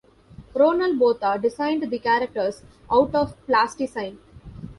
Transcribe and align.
Ronel 0.55 0.97
Botha 0.97 1.37
designed 1.39 1.83
the 1.83 1.99
characters 1.99 2.63
out 2.91 3.13
of 3.13 3.35
plasticine. 3.45 4.17